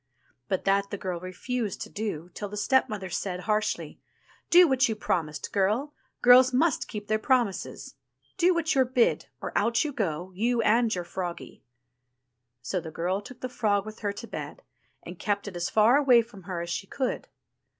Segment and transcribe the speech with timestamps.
[0.27, 3.99] '* But that the girl refused to do, till her stepmother said harshly:
[4.49, 5.93] Do what you promised, girl;
[6.23, 7.93] girls must keep their promises.
[8.35, 11.61] Do what you*re bid, or out you go, you and your froggie."
[12.63, 14.63] So the girl took the frog with her to bed,
[15.03, 17.27] and kept it as far away from her as she could.